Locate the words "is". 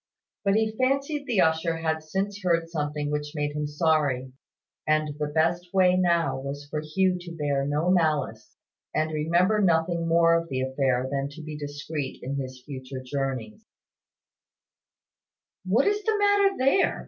15.85-16.01